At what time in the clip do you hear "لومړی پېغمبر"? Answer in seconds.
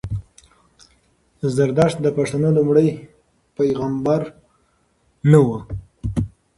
2.57-4.21